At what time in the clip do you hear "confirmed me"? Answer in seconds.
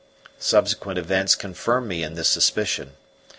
1.35-2.01